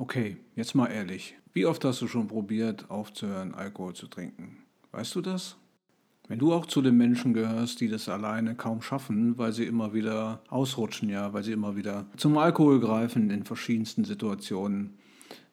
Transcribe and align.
Okay, 0.00 0.36
jetzt 0.54 0.76
mal 0.76 0.86
ehrlich. 0.86 1.34
Wie 1.52 1.66
oft 1.66 1.84
hast 1.84 2.00
du 2.00 2.06
schon 2.06 2.28
probiert, 2.28 2.88
aufzuhören, 2.88 3.52
Alkohol 3.52 3.94
zu 3.94 4.06
trinken? 4.06 4.58
Weißt 4.92 5.12
du 5.16 5.20
das? 5.20 5.56
Wenn 6.28 6.38
du 6.38 6.52
auch 6.52 6.66
zu 6.66 6.82
den 6.82 6.96
Menschen 6.96 7.34
gehörst, 7.34 7.80
die 7.80 7.88
das 7.88 8.08
alleine 8.08 8.54
kaum 8.54 8.80
schaffen, 8.80 9.36
weil 9.38 9.52
sie 9.52 9.64
immer 9.64 9.94
wieder 9.94 10.40
ausrutschen, 10.50 11.08
ja, 11.08 11.32
weil 11.32 11.42
sie 11.42 11.50
immer 11.50 11.74
wieder 11.74 12.06
zum 12.16 12.38
Alkohol 12.38 12.78
greifen 12.78 13.30
in 13.30 13.42
verschiedensten 13.42 14.04
Situationen, 14.04 14.98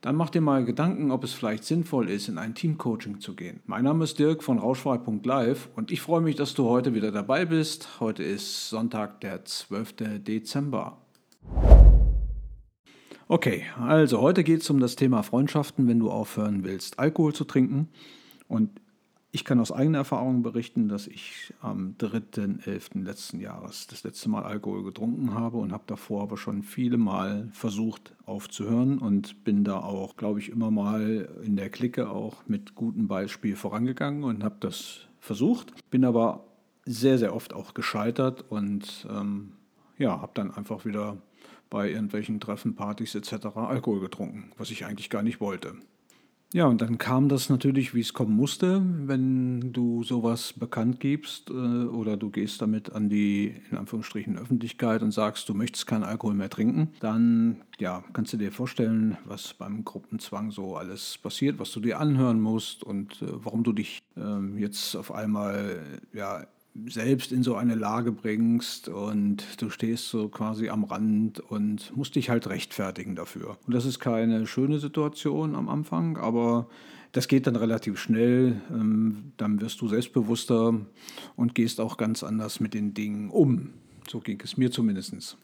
dann 0.02 0.16
mach 0.16 0.30
dir 0.30 0.42
mal 0.42 0.64
Gedanken, 0.64 1.10
ob 1.10 1.24
es 1.24 1.34
vielleicht 1.34 1.64
sinnvoll 1.64 2.08
ist, 2.08 2.28
in 2.28 2.38
ein 2.38 2.54
Teamcoaching 2.54 3.20
zu 3.20 3.36
gehen. 3.36 3.62
Mein 3.66 3.86
Name 3.86 4.04
ist 4.04 4.20
Dirk 4.20 4.44
von 4.44 4.60
Rauschfrei.live 4.60 5.70
und 5.76 5.92
ich 5.92 6.02
freue 6.02 6.22
mich, 6.22 6.36
dass 6.36 6.54
du 6.54 6.66
heute 6.66 6.94
wieder 6.94 7.12
dabei 7.12 7.46
bist. 7.46 8.00
Heute 8.00 8.22
ist 8.22 8.70
Sonntag, 8.70 9.22
der 9.22 9.44
12. 9.44 9.96
Dezember. 10.20 11.00
Okay, 13.28 13.64
also 13.80 14.22
heute 14.22 14.44
geht 14.44 14.62
es 14.62 14.70
um 14.70 14.80
das 14.80 14.96
Thema 14.96 15.24
Freundschaften, 15.24 15.88
wenn 15.88 15.98
du 15.98 16.12
aufhören 16.12 16.64
willst, 16.64 17.00
Alkohol 17.00 17.34
zu 17.34 17.44
trinken. 17.44 17.90
Und 18.48 18.70
ich 19.32 19.44
kann 19.44 19.60
aus 19.60 19.72
eigener 19.72 19.98
Erfahrung 19.98 20.44
berichten, 20.44 20.90
dass 20.90 21.08
ich 21.08 21.52
am 21.60 21.96
3.11. 21.98 23.04
letzten 23.04 23.40
Jahres 23.40 23.88
das 23.88 24.04
letzte 24.04 24.30
Mal 24.30 24.44
Alkohol 24.44 24.84
getrunken 24.84 25.34
habe 25.34 25.58
und 25.58 25.72
habe 25.72 25.86
davor 25.88 26.22
aber 26.22 26.38
schon 26.38 26.62
viele 26.62 26.98
Mal 26.98 27.50
versucht 27.52 28.14
aufzuhören 28.28 29.00
und 29.00 29.44
bin 29.44 29.64
da 29.64 29.80
auch, 29.80 30.18
glaube 30.18 30.40
ich, 30.40 30.50
immer 30.50 30.70
mal 30.70 31.28
in 31.44 31.56
der 31.56 31.72
Clique 31.72 32.08
auch 32.08 32.44
mit 32.48 32.76
gutem 32.76 33.08
Beispiel 33.08 33.56
vorangegangen 33.56 34.24
und 34.24 34.44
habe 34.44 34.58
das 34.60 35.08
versucht. 35.20 35.74
Bin 35.90 36.06
aber 36.06 36.46
sehr, 36.86 37.18
sehr 37.18 37.36
oft 37.36 37.54
auch 37.56 37.74
gescheitert 37.74 38.46
und 38.50 39.08
ähm, 39.10 39.54
ja, 39.98 40.22
habe 40.22 40.32
dann 40.34 40.52
einfach 40.52 40.86
wieder 40.86 41.18
bei 41.70 41.90
irgendwelchen 41.90 42.40
Treffen, 42.40 42.76
Partys 42.76 43.16
etc. 43.16 43.48
Alkohol 43.56 44.00
getrunken, 44.00 44.52
was 44.58 44.72
ich 44.72 44.86
eigentlich 44.86 45.10
gar 45.10 45.24
nicht 45.24 45.40
wollte. 45.42 45.76
Ja, 46.54 46.68
und 46.68 46.82
dann 46.82 46.98
kam 46.98 47.28
das 47.28 47.50
natürlich, 47.50 47.94
wie 47.94 48.00
es 48.00 48.14
kommen 48.14 48.34
musste, 48.34 48.82
wenn 49.08 49.74
du 49.74 50.04
sowas 50.04 50.54
bekannt 50.54 51.02
gibst 51.02 51.50
äh, 51.50 51.54
oder 51.54 52.16
du 52.16 52.30
gehst 52.30 52.62
damit 52.62 52.94
an 52.94 53.10
die, 53.10 53.56
in 53.70 53.78
Anführungsstrichen, 53.78 54.38
Öffentlichkeit 54.38 55.02
und 55.02 55.12
sagst, 55.12 55.50
du 55.50 55.54
möchtest 55.54 55.86
keinen 55.86 56.04
Alkohol 56.04 56.34
mehr 56.34 56.50
trinken, 56.50 56.92
dann 57.02 57.62
ja, 57.78 58.06
kannst 58.14 58.32
du 58.32 58.38
dir 58.38 58.54
vorstellen, 58.54 59.18
was 59.26 59.54
beim 59.54 59.84
Gruppenzwang 59.84 60.52
so 60.52 60.78
alles 60.78 61.18
passiert, 61.18 61.60
was 61.60 61.72
du 61.72 61.82
dir 61.82 62.00
anhören 62.00 62.40
musst 62.40 62.86
und 62.86 63.22
äh, 63.22 63.26
warum 63.44 63.64
du 63.64 63.74
dich 63.74 64.00
äh, 64.16 64.40
jetzt 64.58 64.96
auf 64.96 65.12
einmal 65.12 65.82
ja, 66.14 66.46
selbst 66.88 67.32
in 67.32 67.44
so 67.44 67.56
eine 67.56 67.76
Lage 67.76 68.12
bringst 68.12 68.90
und 68.90 69.44
du 69.62 69.70
stehst 69.70 70.10
so 70.10 70.28
quasi 70.28 70.70
am 70.70 70.84
Rand 70.84 71.40
und 71.40 71.96
musst 71.96 72.16
dich 72.16 72.30
halt 72.30 72.48
rechtfertigen 72.48 73.16
dafür. 73.16 73.58
Und 73.66 73.74
das 73.74 73.86
ist 73.86 74.00
keine 74.00 74.46
schöne 74.46 74.80
Situation 74.80 75.56
am 75.56 75.70
Anfang, 75.70 76.18
aber 76.18 76.68
das 77.14 77.30
geht 77.30 77.48
dann 77.48 77.56
relativ 77.56 77.98
schnell. 77.98 78.62
Ähm, 78.72 79.32
dann 79.38 79.62
wirst 79.62 79.80
du 79.80 79.88
selbstbewusster 79.88 80.74
und 81.38 81.56
gehst 81.56 81.80
auch 81.80 81.96
ganz 81.96 82.24
anders 82.24 82.60
mit 82.60 82.74
den 82.74 82.94
Dingen 82.94 83.30
um. 83.30 83.70
So 84.10 84.20
ging 84.20 84.40
es 84.44 84.58
mir 84.58 84.70
zumindest. 84.70 85.38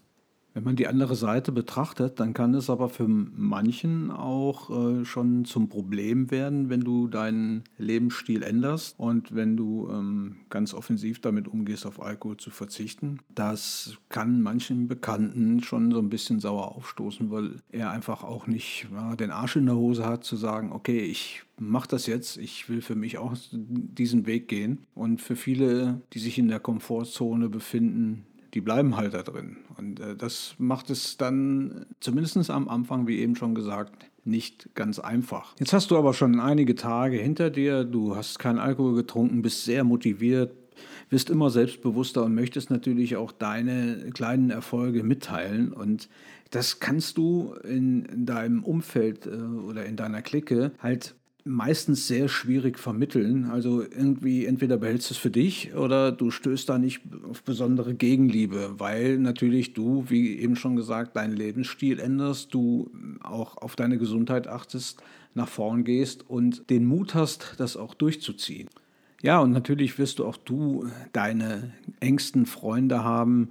Wenn 0.54 0.66
man 0.66 0.76
die 0.76 0.88
andere 0.88 1.16
Seite 1.16 1.54
betrachtet, 1.54 2.20
dann 2.20 2.34
kann 2.34 2.54
es 2.54 2.70
aber 2.70 2.90
für 2.90 3.08
manchen 3.08 4.12
auch 4.12 4.70
äh, 4.70 5.06
schon 5.06 5.46
zum 5.46 5.70
Problem 5.70 6.30
werden, 6.30 6.70
wenn 6.70 6.82
du 6.82 7.08
deinen 7.08 7.64
Lebensstil 7.78 8.44
änderst 8.44 8.96
und 8.98 9.34
wenn 9.34 9.56
du 9.56 9.90
ähm, 9.90 10.36
ganz 10.50 10.74
offensiv 10.74 11.22
damit 11.22 11.48
umgehst, 11.48 11.86
auf 11.86 12.02
Alkohol 12.02 12.36
zu 12.36 12.50
verzichten. 12.50 13.20
Das 13.34 13.98
kann 14.10 14.42
manchen 14.42 14.90
Bekannten 14.90 15.64
schon 15.64 15.92
so 15.92 16.00
ein 16.00 16.10
bisschen 16.10 16.42
sauer 16.42 16.76
aufstoßen, 16.76 17.32
weil 17.32 17.56
er 17.72 17.92
einfach 17.92 18.24
auch 18.24 18.46
nicht 18.48 18.88
ja, 18.92 19.16
den 19.16 19.32
Arsch 19.32 19.56
in 19.56 19.68
der 19.68 19.76
Hose 19.76 20.06
hat, 20.06 20.26
zu 20.26 20.36
sagen, 20.36 20.74
okay, 20.74 21.00
ich 21.00 21.44
mache 21.62 21.88
das 21.88 22.08
jetzt, 22.08 22.38
ich 22.38 22.68
will 22.68 22.82
für 22.82 22.96
mich 22.96 23.18
auch 23.18 23.36
diesen 23.52 24.26
Weg 24.26 24.48
gehen. 24.48 24.80
Und 24.96 25.22
für 25.22 25.36
viele, 25.36 26.02
die 26.14 26.20
sich 26.20 26.38
in 26.38 26.48
der 26.48 26.60
Komfortzone 26.60 27.50
befinden, 27.50 28.26
die 28.54 28.62
bleiben 28.62 28.98
halt 28.98 29.14
da 29.14 29.24
drin. 29.24 29.58
Und 29.78 30.00
äh, 30.00 30.16
das 30.16 30.56
macht 30.58 30.90
es 30.90 31.18
dann 31.18 31.86
zumindest 32.00 32.50
am 32.50 32.68
Anfang, 32.68 33.08
wie 33.08 33.20
eben 33.20 33.36
schon 33.36 33.56
gesagt, 33.56 33.94
nicht 34.24 34.76
ganz 34.76 35.00
einfach. 35.00 35.56
Jetzt 35.60 35.74
hast 35.74 35.92
du 35.92 35.98
aber 35.98 36.14
schon 36.14 36.40
einige 36.40 36.76
Tage 36.76 37.18
hinter 37.18 37.50
dir, 37.50 37.84
du 37.84 38.16
hast 38.16 38.40
keinen 38.40 38.60
Alkohol 38.60 38.96
getrunken, 38.96 39.42
bist 39.42 39.66
sehr 39.66 39.84
motiviert, 39.84 40.54
bist 41.10 41.30
immer 41.30 41.50
selbstbewusster 41.50 42.24
und 42.24 42.36
möchtest 42.36 42.70
natürlich 42.70 43.16
auch 43.16 43.32
deine 43.32 44.12
kleinen 44.14 44.50
Erfolge 44.50 45.04
mitteilen. 45.04 45.74
Und 45.74 46.08
das 46.52 46.80
kannst 46.80 47.18
du 47.18 47.54
in, 47.64 48.06
in 48.06 48.26
deinem 48.26 48.64
Umfeld 48.64 49.26
äh, 49.26 49.30
oder 49.30 49.86
in 49.86 49.96
deiner 49.96 50.22
Clique 50.22 50.72
halt 50.80 51.16
meistens 51.44 52.08
sehr 52.08 52.28
schwierig 52.28 52.80
vermitteln. 52.80 53.46
Also 53.46 53.82
irgendwie 53.82 54.46
entweder 54.46 54.78
behältst 54.78 55.10
du 55.10 55.14
es 55.14 55.18
für 55.18 55.32
dich 55.32 55.74
oder 55.74 56.12
du 56.12 56.32
stößt 56.32 56.68
da 56.70 56.78
nicht 56.78 57.02
auf 57.30 57.44
besondere 57.44 57.94
Gegenliebe, 57.94 58.76
weil 58.78 59.18
natürlich 59.18 59.74
du, 59.74 60.06
wie 60.08 60.40
eben 60.40 60.56
schon 60.56 60.76
gesagt, 60.76 61.16
deinen 61.16 61.36
Lebensstil 61.36 62.00
änderst, 62.00 62.54
du 62.54 62.92
auch 63.22 63.58
auf 63.58 63.76
deine 63.76 63.98
Gesundheit 63.98 64.48
achtest, 64.48 65.02
nach 65.34 65.48
vorn 65.48 65.84
gehst 65.84 66.30
und 66.30 66.70
den 66.70 66.86
Mut 66.86 67.16
hast, 67.16 67.56
das 67.58 67.78
auch 67.78 67.94
durchzuziehen. 67.94 68.68
Ja, 69.22 69.40
und 69.40 69.52
natürlich 69.52 69.98
wirst 70.00 70.20
du 70.20 70.26
auch 70.26 70.38
du 70.38 70.88
deine 71.14 71.72
engsten 72.00 72.46
Freunde 72.46 73.04
haben, 73.04 73.50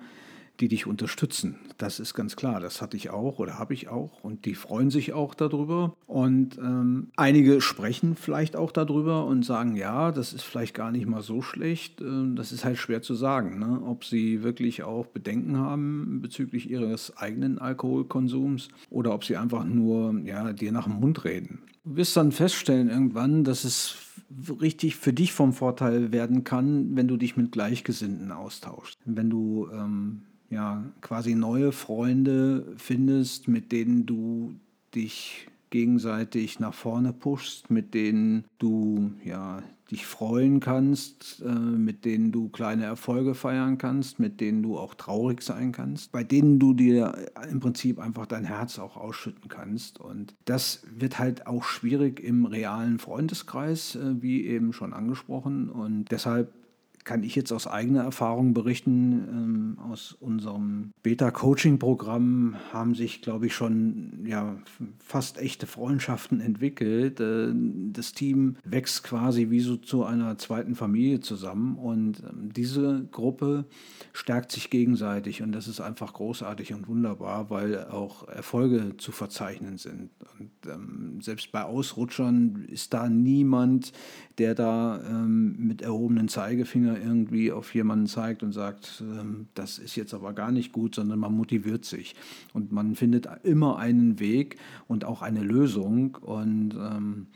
die 0.61 0.69
dich 0.69 0.87
unterstützen. 0.87 1.57
Das 1.79 2.01
ist 2.01 2.15
ganz 2.15 2.37
klar. 2.37 2.61
Das 2.61 2.83
hatte 2.83 2.97
ich 2.97 3.11
auch 3.11 3.39
oder 3.39 3.59
habe 3.59 3.75
ich 3.75 3.89
auch. 3.89 4.23
Und 4.23 4.45
die 4.45 4.55
freuen 4.55 4.91
sich 4.91 5.13
auch 5.13 5.35
darüber. 5.35 5.95
Und 6.07 6.59
ähm, 6.59 7.09
einige 7.17 7.61
sprechen 7.61 8.17
vielleicht 8.17 8.57
auch 8.57 8.73
darüber 8.73 9.27
und 9.27 9.45
sagen, 9.45 9.77
ja, 9.77 10.13
das 10.13 10.33
ist 10.33 10.43
vielleicht 10.43 10.75
gar 10.75 10.93
nicht 10.93 11.07
mal 11.07 11.23
so 11.23 11.43
schlecht. 11.43 12.01
Ähm, 12.01 12.37
das 12.37 12.53
ist 12.53 12.65
halt 12.65 12.79
schwer 12.79 13.03
zu 13.03 13.15
sagen, 13.15 13.59
ne? 13.59 13.83
ob 13.85 14.05
sie 14.05 14.43
wirklich 14.43 14.83
auch 14.83 15.07
Bedenken 15.07 15.57
haben 15.57 16.21
bezüglich 16.21 16.71
ihres 16.71 17.17
eigenen 17.17 17.59
Alkoholkonsums 17.59 18.69
oder 18.91 19.15
ob 19.15 19.25
sie 19.25 19.37
einfach 19.37 19.65
nur 19.65 20.21
ja, 20.25 20.53
dir 20.53 20.73
nach 20.73 20.85
dem 20.85 21.01
Mund 21.01 21.25
reden. 21.25 21.61
Du 21.85 21.97
wirst 21.97 22.17
dann 22.17 22.31
feststellen 22.31 22.91
irgendwann, 22.91 23.43
dass 23.43 23.65
es 23.65 23.97
richtig 24.61 24.97
für 24.97 25.13
dich 25.13 25.33
vom 25.33 25.53
Vorteil 25.53 26.13
werden 26.13 26.45
kann, 26.45 26.95
wenn 26.95 27.09
du 27.09 27.17
dich 27.17 27.37
mit 27.37 27.53
Gleichgesinnten 27.53 28.33
austauschst. 28.33 28.99
Wenn 29.05 29.31
du 29.31 29.69
ähm, 29.73 30.23
ja, 30.51 30.85
quasi 31.01 31.35
neue 31.35 31.73
Freunde 31.73 32.75
findest, 32.77 33.49
mit 33.49 33.73
denen 33.73 34.05
du 34.05 34.55
dich 34.95 35.47
gegenseitig 35.71 36.59
nach 36.59 36.75
vorne 36.75 37.13
pushst, 37.13 37.71
mit 37.71 37.95
denen 37.95 38.45
du 38.59 39.13
ja, 39.25 39.63
dich 39.91 40.07
freuen 40.07 40.61
kannst, 40.61 41.43
äh, 41.45 41.49
mit 41.49 42.05
denen 42.05 42.33
du 42.33 42.49
kleine 42.49 42.85
Erfolge 42.85 43.35
feiern 43.35 43.79
kannst, 43.79 44.19
mit 44.19 44.41
denen 44.41 44.63
du 44.63 44.79
auch 44.79 44.95
traurig 44.95 45.43
sein 45.43 45.73
kannst, 45.73 46.13
bei 46.13 46.25
denen 46.25 46.59
du 46.59 46.75
dir 46.75 47.15
im 47.49 47.61
Prinzip 47.61 47.99
einfach 47.99 48.27
dein 48.27 48.45
Herz 48.45 48.79
auch 48.81 48.97
ausschütten 48.97 49.49
kannst. 49.49 50.01
Und 50.01 50.35
das 50.45 50.83
wird 50.93 51.19
halt 51.21 51.47
auch 51.47 51.63
schwierig 51.63 52.21
im 52.21 52.47
realen 52.47 52.99
Freundeskreis, 52.99 53.95
äh, 53.97 54.21
wie 54.21 54.47
eben 54.47 54.73
schon 54.73 54.93
angesprochen. 54.93 55.71
Und 55.71 56.07
deshalb 56.11 56.53
kann 57.11 57.25
ich 57.25 57.35
jetzt 57.35 57.51
aus 57.51 57.67
eigener 57.67 58.05
Erfahrung 58.05 58.55
berichten, 58.55 58.95
ähm, 59.33 59.79
aus 59.91 60.13
unserem 60.13 60.93
Beta-Coaching-Programm 61.03 62.55
haben 62.73 62.95
sich, 62.95 63.21
glaube 63.21 63.47
ich, 63.47 63.55
schon 63.57 64.25
ja, 64.25 64.57
fast 65.01 65.37
echte 65.37 65.67
Freundschaften 65.67 66.41
entwickelt. 66.41 67.19
Äh, 67.19 67.49
das 67.93 68.13
Team 68.13 68.59
wächst 68.63 69.03
quasi 69.03 69.51
wie 69.51 69.59
so 69.59 69.77
zu 69.77 70.05
einer 70.05 70.39
zweiten 70.39 70.77
Familie 70.77 71.19
zusammen 71.19 71.77
und 71.79 72.21
ähm, 72.21 72.53
diese 72.53 73.09
Gruppe 73.11 73.65
stärkt 74.13 74.53
sich 74.53 74.71
gegenseitig 74.71 75.43
und 75.43 75.51
das 75.51 75.67
ist 75.67 75.81
einfach 75.81 76.13
großartig 76.13 76.75
und 76.75 76.87
wunderbar, 76.87 77.51
weil 77.51 77.87
auch 77.87 78.29
Erfolge 78.29 78.97
zu 78.99 79.11
verzeichnen 79.11 79.79
sind. 79.79 80.11
Und 80.39 80.51
ähm, 80.73 81.21
selbst 81.21 81.51
bei 81.51 81.65
Ausrutschern 81.65 82.67
ist 82.69 82.95
da 82.95 83.09
niemand, 83.09 83.93
der 84.39 84.55
da 84.55 85.03
ähm, 85.11 85.57
mit 85.59 85.83
erhobenen 85.83 86.29
Zeigefinger 86.29 87.00
irgendwie 87.01 87.53
auf 87.53 87.75
jemanden 87.75 88.07
zeigt 88.07 88.43
und 88.43 88.53
sagt, 88.53 89.03
ähm, 89.03 89.49
das 89.55 89.79
ist 89.79 89.97
jetzt 89.97 90.15
aber 90.15 90.33
gar 90.33 90.53
nicht 90.53 90.73
gut, 90.73 90.95
sondern 90.95 91.19
man 91.19 91.35
motiviert 91.35 91.85
sich. 91.85 92.15
Und 92.53 92.73
man 92.73 92.95
findet 92.95 93.29
immer 93.43 93.79
einen 93.79 94.21
Weg 94.21 94.57
und 94.87 95.05
auch 95.05 95.23
eine 95.23 95.43
Lösung. 95.43 96.17
Und 96.21 96.75
ähm, 96.75 97.27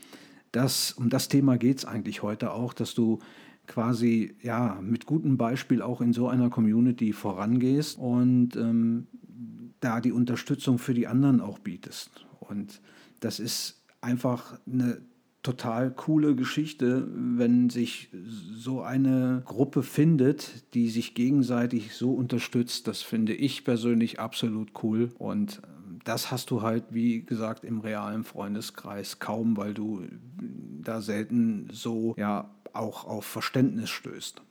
das, 0.53 0.93
um 0.93 1.09
das 1.09 1.29
Thema 1.29 1.57
geht 1.59 1.79
es 1.79 1.85
eigentlich 1.85 2.23
heute 2.23 2.53
auch, 2.53 2.73
dass 2.73 2.95
du 2.95 3.19
quasi 3.67 4.37
ja 4.43 4.79
mit 4.83 5.07
gutem 5.07 5.37
Beispiel 5.37 5.83
auch 5.83 6.01
in 6.01 6.13
so 6.13 6.29
einer 6.29 6.51
Community 6.51 7.13
vorangehst 7.13 7.99
und 7.99 8.57
ähm, 8.57 9.07
da 9.81 10.01
die 10.01 10.13
Unterstützung 10.13 10.79
für 10.79 10.95
die 10.95 11.07
anderen 11.07 11.41
auch 11.41 11.59
bietest. 11.59 12.27
Und 12.41 12.81
das 13.21 13.41
ist 13.41 13.83
einfach 14.01 14.59
eine 14.71 15.01
total 15.45 15.93
coole 15.93 16.35
Geschichte, 16.35 17.07
wenn 17.13 17.71
sich 17.71 18.09
so 18.53 18.83
eine 18.83 19.43
Gruppe 19.45 19.85
findet, 19.85 20.75
die 20.75 20.89
sich 20.89 21.15
gegenseitig 21.15 21.95
so 21.95 22.13
unterstützt. 22.13 22.89
Das 22.89 23.03
finde 23.03 23.35
ich 23.35 23.63
persönlich 23.63 24.19
absolut 24.19 24.71
cool 24.83 25.13
und 25.19 25.63
ähm, 25.65 26.01
das 26.05 26.33
hast 26.33 26.51
du 26.51 26.63
halt, 26.63 26.85
wie 26.91 27.23
gesagt, 27.23 27.63
im 27.63 27.81
realen 27.81 28.25
Freundeskreis 28.25 29.21
kaum, 29.21 29.57
weil 29.57 29.75
du 29.75 30.03
da 30.83 31.01
selten 31.01 31.69
so 31.71 32.15
ja 32.19 32.51
auch 32.73 33.05
auf 33.05 33.25
Verständnis 33.25 33.91
stößt. 33.91 34.43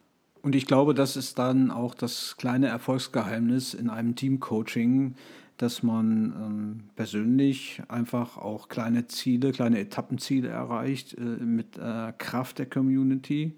Und 0.43 0.55
ich 0.55 0.65
glaube, 0.65 0.93
das 0.93 1.15
ist 1.15 1.39
dann 1.39 1.71
auch 1.71 1.95
das 1.95 2.35
kleine 2.37 2.67
Erfolgsgeheimnis 2.67 3.73
in 3.73 3.89
einem 3.89 4.15
Teamcoaching, 4.15 5.15
dass 5.57 5.83
man 5.83 6.33
ähm, 6.35 6.79
persönlich 6.95 7.81
einfach 7.87 8.37
auch 8.37 8.69
kleine 8.69 9.07
Ziele, 9.07 9.51
kleine 9.51 9.79
Etappenziele 9.79 10.49
erreicht 10.49 11.15
äh, 11.17 11.21
mit 11.21 11.77
äh, 11.77 12.13
Kraft 12.17 12.59
der 12.59 12.65
Community 12.65 13.55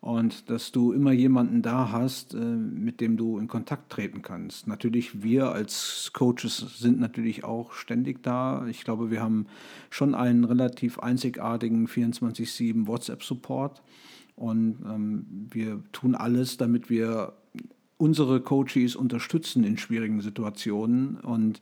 und 0.00 0.48
dass 0.48 0.72
du 0.72 0.92
immer 0.92 1.12
jemanden 1.12 1.60
da 1.60 1.92
hast, 1.92 2.34
äh, 2.34 2.38
mit 2.38 3.00
dem 3.00 3.16
du 3.16 3.38
in 3.38 3.48
Kontakt 3.48 3.92
treten 3.92 4.22
kannst. 4.22 4.66
Natürlich, 4.66 5.22
wir 5.22 5.52
als 5.52 6.10
Coaches 6.14 6.78
sind 6.78 6.98
natürlich 6.98 7.44
auch 7.44 7.72
ständig 7.72 8.22
da. 8.22 8.66
Ich 8.66 8.82
glaube, 8.82 9.10
wir 9.10 9.20
haben 9.20 9.46
schon 9.90 10.14
einen 10.14 10.44
relativ 10.44 10.98
einzigartigen 10.98 11.86
24-7 11.86 12.86
WhatsApp-Support 12.86 13.82
und 14.36 14.78
ähm, 14.86 15.48
wir 15.50 15.82
tun 15.92 16.14
alles, 16.14 16.56
damit 16.56 16.88
wir 16.88 17.34
unsere 18.00 18.40
Coaches 18.40 18.96
unterstützen 18.96 19.62
in 19.62 19.76
schwierigen 19.76 20.20
Situationen 20.20 21.16
und 21.16 21.60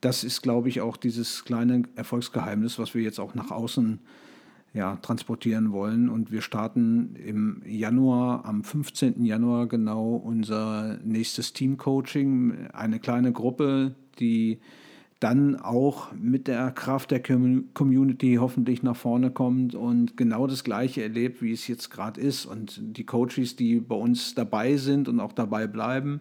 das 0.00 0.22
ist, 0.22 0.42
glaube 0.42 0.68
ich, 0.68 0.82
auch 0.82 0.98
dieses 0.98 1.44
kleine 1.46 1.84
Erfolgsgeheimnis, 1.96 2.78
was 2.78 2.94
wir 2.94 3.00
jetzt 3.00 3.18
auch 3.18 3.34
nach 3.34 3.50
außen 3.50 4.00
ja, 4.74 4.96
transportieren 4.96 5.72
wollen. 5.72 6.10
Und 6.10 6.30
wir 6.30 6.42
starten 6.42 7.16
im 7.16 7.62
Januar, 7.64 8.44
am 8.44 8.64
15. 8.64 9.24
Januar 9.24 9.66
genau 9.66 10.16
unser 10.16 10.98
nächstes 11.02 11.54
Team-Coaching. 11.54 12.68
Eine 12.74 12.98
kleine 12.98 13.32
Gruppe, 13.32 13.94
die 14.18 14.58
dann 15.24 15.56
auch 15.56 16.12
mit 16.12 16.48
der 16.48 16.70
Kraft 16.70 17.10
der 17.10 17.22
Community 17.22 18.36
hoffentlich 18.38 18.82
nach 18.82 18.94
vorne 18.94 19.30
kommt 19.30 19.74
und 19.74 20.18
genau 20.18 20.46
das 20.46 20.64
Gleiche 20.64 21.02
erlebt, 21.02 21.40
wie 21.40 21.52
es 21.52 21.66
jetzt 21.66 21.90
gerade 21.90 22.20
ist. 22.20 22.44
Und 22.44 22.78
die 22.78 23.06
Coaches, 23.06 23.56
die 23.56 23.80
bei 23.80 23.94
uns 23.94 24.34
dabei 24.34 24.76
sind 24.76 25.08
und 25.08 25.20
auch 25.20 25.32
dabei 25.32 25.66
bleiben, 25.66 26.20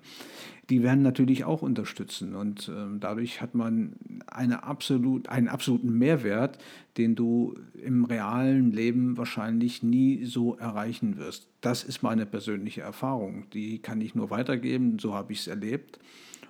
die 0.69 0.83
werden 0.83 1.03
natürlich 1.03 1.43
auch 1.43 1.61
unterstützen. 1.61 2.33
Und 2.33 2.69
äh, 2.69 2.97
dadurch 2.97 3.41
hat 3.41 3.55
man 3.55 3.97
eine 4.25 4.63
absolut, 4.63 5.27
einen 5.27 5.49
absoluten 5.49 5.91
Mehrwert, 5.97 6.59
den 6.95 7.15
du 7.15 7.55
im 7.83 8.05
realen 8.05 8.71
Leben 8.71 9.17
wahrscheinlich 9.17 9.83
nie 9.83 10.23
so 10.23 10.55
erreichen 10.55 11.17
wirst. 11.17 11.49
Das 11.59 11.83
ist 11.83 12.03
meine 12.03 12.25
persönliche 12.25 12.83
Erfahrung. 12.83 13.49
Die 13.51 13.79
kann 13.79 13.99
ich 13.99 14.15
nur 14.15 14.29
weitergeben, 14.29 14.97
so 14.97 15.13
habe 15.13 15.33
ich 15.33 15.39
es 15.39 15.47
erlebt. 15.47 15.99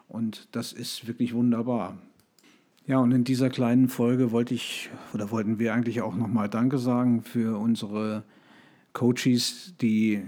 Und 0.07 0.49
das 0.51 0.71
ist 0.71 1.07
wirklich 1.07 1.33
wunderbar. 1.33 1.97
Ja, 2.85 2.99
und 2.99 3.11
in 3.13 3.23
dieser 3.23 3.49
kleinen 3.49 3.87
Folge 3.87 4.31
wollte 4.31 4.53
ich 4.53 4.89
oder 5.13 5.31
wollten 5.31 5.57
wir 5.57 5.73
eigentlich 5.73 6.01
auch 6.01 6.15
nochmal 6.15 6.49
Danke 6.49 6.77
sagen 6.77 7.21
für 7.23 7.57
unsere 7.57 8.23
Coaches, 8.93 9.73
die 9.81 10.13
äh, 10.13 10.21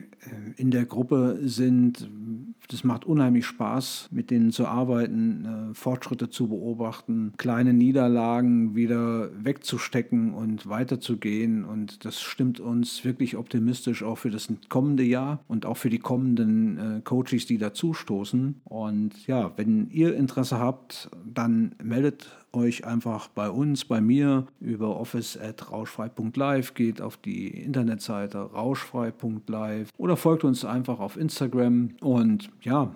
in 0.57 0.71
der 0.71 0.85
Gruppe 0.85 1.39
sind. 1.43 2.09
Das 2.69 2.83
macht 2.83 3.05
unheimlich 3.05 3.45
Spaß, 3.45 4.09
mit 4.11 4.31
denen 4.31 4.51
zu 4.51 4.65
arbeiten, 4.65 5.45
äh, 5.45 5.73
Fortschritte 5.75 6.31
zu 6.31 6.47
beobachten, 6.47 7.33
kleine 7.37 7.73
Niederlagen 7.73 8.75
wieder 8.75 9.29
wegzustecken 9.43 10.33
und 10.33 10.67
weiterzugehen. 10.67 11.63
Und 11.63 12.05
das 12.05 12.21
stimmt 12.21 12.59
uns 12.59 13.05
wirklich 13.05 13.37
optimistisch 13.37 14.01
auch 14.01 14.17
für 14.17 14.31
das 14.31 14.49
kommende 14.67 15.03
Jahr 15.03 15.43
und 15.47 15.65
auch 15.67 15.77
für 15.77 15.91
die 15.91 15.99
kommenden 15.99 16.77
äh, 16.77 17.01
Coaches, 17.03 17.45
die 17.45 17.59
dazustoßen. 17.59 18.61
Und 18.63 19.27
ja, 19.27 19.51
wenn 19.57 19.89
ihr 19.91 20.15
Interesse 20.15 20.59
habt, 20.59 21.11
dann 21.31 21.75
meldet 21.83 22.35
euch 22.55 22.85
einfach 22.85 23.27
bei 23.27 23.49
uns, 23.49 23.85
bei 23.85 24.01
mir 24.01 24.47
über 24.59 24.99
office.rauschfrei.live, 24.99 26.73
geht 26.73 27.01
auf 27.01 27.17
die 27.17 27.47
Internetseite 27.47 28.37
rauschfrei.live 28.39 29.89
oder 29.97 30.17
folgt 30.17 30.43
uns 30.43 30.65
einfach 30.65 30.99
auf 30.99 31.17
Instagram 31.17 31.91
und 32.01 32.49
ja, 32.61 32.95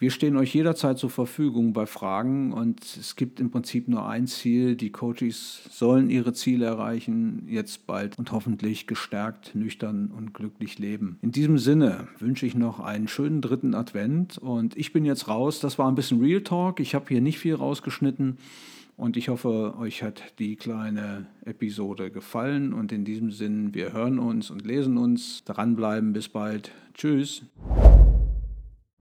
wir 0.00 0.10
stehen 0.10 0.38
euch 0.38 0.54
jederzeit 0.54 0.96
zur 0.96 1.10
Verfügung 1.10 1.74
bei 1.74 1.84
Fragen 1.84 2.54
und 2.54 2.82
es 2.98 3.16
gibt 3.16 3.38
im 3.38 3.50
Prinzip 3.50 3.86
nur 3.86 4.08
ein 4.08 4.26
Ziel. 4.26 4.74
Die 4.74 4.90
Coaches 4.90 5.60
sollen 5.70 6.08
ihre 6.08 6.32
Ziele 6.32 6.64
erreichen, 6.64 7.44
jetzt 7.46 7.86
bald 7.86 8.18
und 8.18 8.32
hoffentlich 8.32 8.86
gestärkt, 8.86 9.54
nüchtern 9.54 10.10
und 10.16 10.32
glücklich 10.32 10.78
leben. 10.78 11.18
In 11.20 11.32
diesem 11.32 11.58
Sinne 11.58 12.08
wünsche 12.18 12.46
ich 12.46 12.54
noch 12.54 12.80
einen 12.80 13.08
schönen 13.08 13.42
dritten 13.42 13.74
Advent 13.74 14.38
und 14.38 14.74
ich 14.74 14.94
bin 14.94 15.04
jetzt 15.04 15.28
raus. 15.28 15.60
Das 15.60 15.78
war 15.78 15.86
ein 15.86 15.96
bisschen 15.96 16.22
Real 16.22 16.40
Talk. 16.40 16.80
Ich 16.80 16.94
habe 16.94 17.04
hier 17.08 17.20
nicht 17.20 17.38
viel 17.38 17.54
rausgeschnitten. 17.54 18.38
Und 18.96 19.16
ich 19.16 19.28
hoffe, 19.28 19.74
euch 19.78 20.02
hat 20.02 20.22
die 20.38 20.56
kleine 20.56 21.26
Episode 21.44 22.10
gefallen. 22.10 22.72
Und 22.72 22.90
in 22.92 23.04
diesem 23.04 23.30
Sinn, 23.30 23.74
wir 23.74 23.92
hören 23.92 24.18
uns 24.18 24.50
und 24.50 24.64
lesen 24.64 24.98
uns. 24.98 25.42
Dranbleiben, 25.44 26.12
bis 26.14 26.28
bald. 26.28 26.70
Tschüss. 26.94 27.42